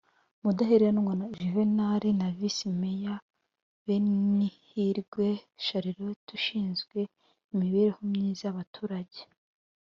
Mudaheranwa 0.43 1.13
Juvenal 1.37 2.03
na 2.19 2.27
Visi 2.37 2.67
Meya 2.81 3.15
Benihirwe 3.85 5.27
Charlotte 5.65 6.29
ushinzwe 6.37 6.97
imibereho 7.53 7.99
myiza 8.11 8.43
y'abaturage 8.45 9.19